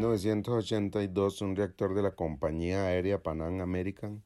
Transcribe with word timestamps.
1982, 0.00 1.42
un 1.42 1.56
reactor 1.56 1.94
de 1.94 2.02
la 2.02 2.10
compañía 2.12 2.86
aérea 2.86 3.22
Pan 3.22 3.40
American 3.60 4.22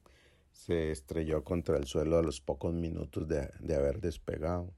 se 0.51 0.91
estrelló 0.91 1.43
contra 1.43 1.77
el 1.77 1.85
suelo 1.85 2.17
a 2.17 2.23
los 2.23 2.41
pocos 2.41 2.73
minutos 2.73 3.27
de, 3.27 3.75
haber 3.75 3.99
despegado 3.99 4.73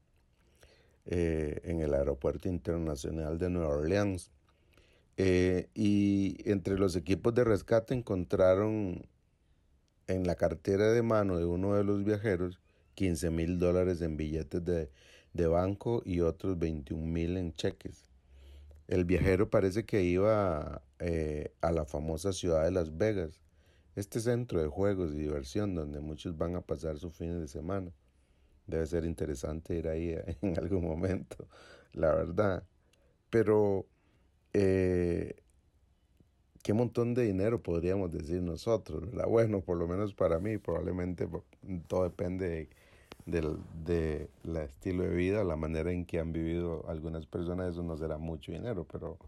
eh, 1.06 1.60
en 1.64 1.80
el 1.80 1.94
Aeropuerto 1.94 2.48
Internacional 2.48 3.38
de 3.38 3.48
Nueva 3.48 3.76
Orleans. 3.76 4.30
Eh, 5.16 5.68
y 5.74 6.36
entre 6.50 6.78
los 6.78 6.96
equipos 6.96 7.34
de 7.34 7.44
rescate 7.44 7.94
encontraron 7.94 9.06
en 10.06 10.26
la 10.26 10.34
cartera 10.34 10.92
de 10.92 11.02
mano 11.02 11.38
de 11.38 11.44
uno 11.44 11.74
de 11.74 11.84
los 11.84 12.04
viajeros 12.04 12.60
15 12.94 13.30
mil 13.30 13.58
dólares 13.58 14.02
en 14.02 14.16
billetes 14.16 14.64
de, 14.64 14.90
de 15.32 15.46
banco 15.46 16.02
y 16.04 16.20
otros 16.20 16.58
21 16.58 17.06
mil 17.06 17.36
en 17.36 17.54
cheques. 17.54 18.08
El 18.88 19.04
viajero 19.04 19.50
parece 19.50 19.84
que 19.84 20.02
iba 20.02 20.82
eh, 20.98 21.52
a 21.60 21.72
la 21.72 21.84
famosa 21.84 22.32
ciudad 22.32 22.64
de 22.64 22.70
Las 22.70 22.96
Vegas, 22.96 23.42
este 23.96 24.18
centro 24.18 24.62
de 24.62 24.68
juegos 24.68 25.12
y 25.12 25.18
diversión 25.18 25.74
donde 25.74 26.00
muchos 26.00 26.38
van 26.38 26.56
a 26.56 26.62
pasar 26.62 26.98
sus 26.98 27.14
fines 27.14 27.38
de 27.38 27.48
semana. 27.48 27.92
Debe 28.66 28.86
ser 28.86 29.04
interesante 29.04 29.76
ir 29.76 29.88
ahí 29.88 30.16
en 30.42 30.58
algún 30.58 30.84
momento, 30.84 31.46
la 31.92 32.14
verdad. 32.14 32.64
Pero, 33.28 33.86
eh, 34.54 35.36
¿qué 36.62 36.72
montón 36.72 37.12
de 37.12 37.24
dinero 37.24 37.62
podríamos 37.62 38.10
decir 38.10 38.40
nosotros? 38.40 39.10
Bueno, 39.28 39.60
por 39.60 39.76
lo 39.76 39.86
menos 39.86 40.14
para 40.14 40.38
mí, 40.38 40.56
probablemente 40.56 41.28
todo 41.88 42.04
depende 42.04 42.48
de 42.48 42.68
del 43.28 43.58
de 43.84 44.30
la 44.42 44.64
estilo 44.64 45.02
de 45.02 45.10
vida, 45.14 45.44
la 45.44 45.56
manera 45.56 45.92
en 45.92 46.06
que 46.06 46.18
han 46.18 46.32
vivido 46.32 46.88
algunas 46.88 47.26
personas, 47.26 47.72
eso 47.72 47.82
no 47.82 47.96
será 47.96 48.16
mucho 48.16 48.52
dinero, 48.52 48.86
pero 48.90 49.18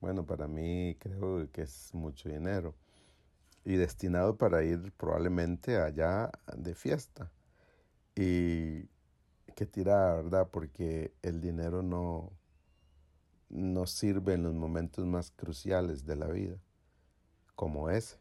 bueno, 0.00 0.24
para 0.24 0.46
mí 0.46 0.96
creo 1.00 1.50
que 1.50 1.62
es 1.62 1.92
mucho 1.92 2.28
dinero 2.28 2.74
y 3.64 3.74
destinado 3.74 4.36
para 4.36 4.62
ir 4.62 4.92
probablemente 4.96 5.76
allá 5.76 6.30
de 6.56 6.74
fiesta. 6.74 7.30
Y 8.14 8.88
que 9.56 9.66
tira, 9.66 10.14
¿verdad? 10.16 10.48
Porque 10.50 11.12
el 11.22 11.40
dinero 11.40 11.82
no, 11.82 12.32
no 13.48 13.86
sirve 13.86 14.34
en 14.34 14.44
los 14.44 14.54
momentos 14.54 15.04
más 15.06 15.30
cruciales 15.32 16.06
de 16.06 16.16
la 16.16 16.28
vida, 16.28 16.56
como 17.56 17.90
ese. 17.90 18.18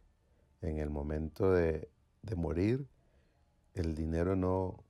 En 0.62 0.78
el 0.78 0.90
momento 0.90 1.52
de, 1.52 1.90
de 2.22 2.36
morir, 2.36 2.88
el 3.74 3.96
dinero 3.96 4.36
no, 4.36 4.84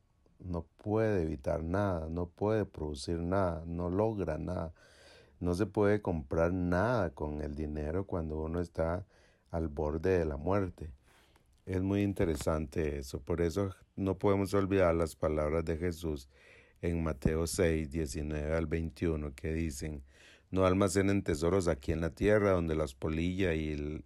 no 0.43 0.65
puede 0.77 1.23
evitar 1.23 1.63
nada, 1.63 2.07
no 2.09 2.27
puede 2.27 2.65
producir 2.65 3.19
nada, 3.19 3.63
no 3.65 3.89
logra 3.89 4.37
nada. 4.37 4.73
No 5.39 5.55
se 5.55 5.65
puede 5.65 6.01
comprar 6.01 6.53
nada 6.53 7.11
con 7.11 7.41
el 7.41 7.55
dinero 7.55 8.05
cuando 8.05 8.41
uno 8.43 8.59
está 8.61 9.05
al 9.49 9.67
borde 9.67 10.19
de 10.19 10.25
la 10.25 10.37
muerte. 10.37 10.91
Es 11.65 11.81
muy 11.81 12.03
interesante 12.03 12.99
eso, 12.99 13.19
por 13.19 13.41
eso 13.41 13.75
no 13.95 14.17
podemos 14.17 14.53
olvidar 14.53 14.95
las 14.95 15.15
palabras 15.15 15.65
de 15.65 15.77
Jesús 15.77 16.29
en 16.81 17.03
Mateo 17.03 17.47
6, 17.47 17.91
19 17.91 18.55
al 18.55 18.65
21 18.67 19.33
que 19.35 19.53
dicen, 19.53 20.03
no 20.49 20.65
almacenen 20.65 21.23
tesoros 21.23 21.67
aquí 21.67 21.91
en 21.91 22.01
la 22.01 22.09
tierra 22.09 22.51
donde 22.51 22.75
las 22.75 22.93
polillas 22.95 23.55
y 23.55 24.03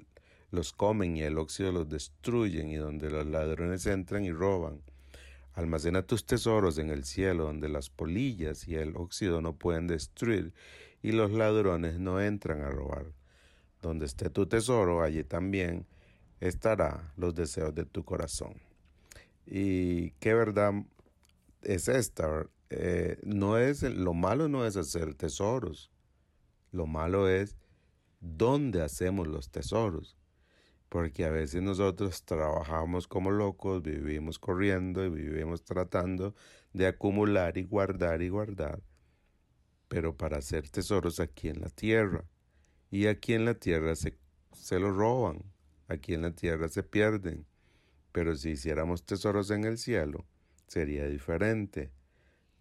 los 0.52 0.74
comen 0.74 1.18
y 1.18 1.24
el 1.24 1.38
óxido 1.38 1.72
los 1.72 1.90
destruyen 1.90 2.70
y 2.70 2.76
donde 2.76 3.10
los 3.10 3.26
ladrones 3.26 3.86
entran 3.88 4.26
y 4.26 4.32
roban 4.32 4.82
Almacena 5.56 6.06
tus 6.06 6.26
tesoros 6.26 6.78
en 6.78 6.90
el 6.90 7.06
cielo, 7.06 7.46
donde 7.46 7.70
las 7.70 7.90
polillas 7.90 8.68
y 8.68 8.76
el 8.76 8.98
óxido 8.98 9.42
no 9.42 9.56
pueden 9.56 9.88
destruir 9.88 10.54
y 11.02 11.14
los 11.14 11.32
ladrones 11.32 11.98
no 11.98 12.20
entran 12.20 12.62
a 12.62 12.70
robar. 12.70 13.06
Donde 13.82 14.06
esté 14.06 14.30
tu 14.30 14.48
tesoro, 14.48 15.02
allí 15.02 15.24
también 15.24 15.88
estará 16.42 17.14
los 17.16 17.36
deseos 17.36 17.74
de 17.74 17.86
tu 17.86 18.04
corazón. 18.04 18.56
Y 19.46 20.12
qué 20.20 20.34
verdad 20.34 20.74
es 21.62 21.88
esta. 21.88 22.48
Eh, 22.70 23.18
no 23.24 23.58
es 23.58 23.84
lo 23.84 24.14
malo 24.14 24.50
no 24.50 24.66
es 24.66 24.76
hacer 24.76 25.14
tesoros. 25.14 25.90
Lo 26.74 26.86
malo 26.86 27.30
es 27.30 27.56
dónde 28.20 28.82
hacemos 28.82 29.28
los 29.28 29.50
tesoros 29.50 30.18
porque 30.96 31.26
a 31.26 31.30
veces 31.30 31.62
nosotros 31.62 32.24
trabajamos 32.24 33.06
como 33.06 33.30
locos, 33.30 33.84
vivimos 33.84 34.40
corriendo 34.40 35.04
y 35.04 35.10
vivimos 35.10 35.66
tratando 35.66 36.34
de 36.72 36.88
acumular 36.88 37.58
y 37.58 37.64
guardar 37.64 38.22
y 38.22 38.30
guardar, 38.30 38.82
pero 39.90 40.16
para 40.16 40.38
hacer 40.38 40.70
tesoros 40.70 41.20
aquí 41.20 41.50
en 41.50 41.60
la 41.60 41.68
tierra. 41.68 42.24
Y 42.92 43.08
aquí 43.08 43.34
en 43.34 43.44
la 43.44 43.56
tierra 43.56 43.98
se, 43.98 44.18
se 44.54 44.80
lo 44.80 44.90
roban, 44.90 45.44
aquí 45.90 46.14
en 46.14 46.22
la 46.22 46.32
tierra 46.32 46.70
se 46.70 46.82
pierden, 46.82 47.46
pero 48.14 48.34
si 48.38 48.52
hiciéramos 48.52 49.04
tesoros 49.04 49.52
en 49.52 49.66
el 49.66 49.78
cielo, 49.78 50.26
sería 50.66 51.10
diferente. 51.10 51.92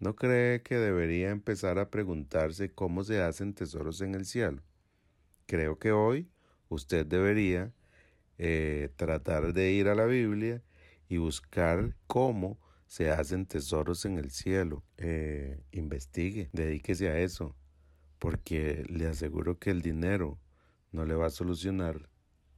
¿No 0.01 0.17
cree 0.17 0.61
que 0.61 0.75
debería 0.75 1.29
empezar 1.29 1.79
a 1.79 1.89
preguntarse 1.89 2.69
cómo 2.69 3.05
se 3.05 3.21
hacen 3.21 3.53
tesoros 3.53 4.01
en 4.01 4.13
el 4.13 4.25
cielo? 4.25 4.61
Creo 5.45 5.79
que 5.79 5.93
hoy 5.93 6.29
usted 6.67 7.05
debería 7.05 7.71
eh, 8.37 8.89
tratar 8.95 9.53
de 9.53 9.71
ir 9.71 9.87
a 9.87 9.95
la 9.95 10.05
Biblia 10.05 10.61
y 11.07 11.17
buscar 11.17 11.95
cómo 12.07 12.57
se 12.87 13.11
hacen 13.11 13.45
tesoros 13.45 14.05
en 14.05 14.17
el 14.17 14.31
cielo. 14.31 14.83
Eh, 14.97 15.61
investigue, 15.71 16.49
dedíquese 16.53 17.09
a 17.09 17.19
eso, 17.19 17.55
porque 18.19 18.85
le 18.89 19.07
aseguro 19.07 19.59
que 19.59 19.71
el 19.71 19.81
dinero 19.81 20.39
no 20.91 21.05
le 21.05 21.15
va 21.15 21.27
a 21.27 21.31
solucionar 21.31 22.09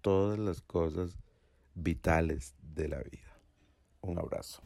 todas 0.02 0.40
las 0.40 0.62
cosas 0.62 1.18
vitales 1.74 2.56
de 2.62 2.88
la 2.88 3.00
vida. 3.00 3.40
Un 4.02 4.20
abrazo. 4.20 4.62